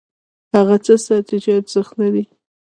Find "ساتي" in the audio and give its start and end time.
1.05-1.37